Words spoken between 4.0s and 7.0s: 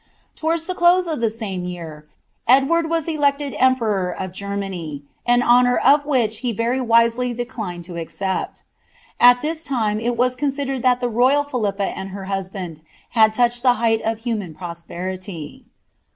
of Germany; an honour of which he very